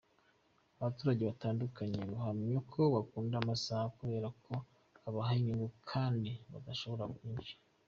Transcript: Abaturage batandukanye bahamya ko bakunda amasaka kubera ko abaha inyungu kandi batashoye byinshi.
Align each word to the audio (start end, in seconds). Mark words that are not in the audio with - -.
Abaturage 0.79 1.21
batandukanye 1.29 1.99
bahamya 2.11 2.57
ko 2.71 2.81
bakunda 2.95 3.35
amasaka 3.37 3.93
kubera 3.99 4.27
ko 4.45 4.53
abaha 5.07 5.31
inyungu 5.39 5.67
kandi 5.91 6.31
batashoye 6.53 7.03
byinshi. 7.15 7.53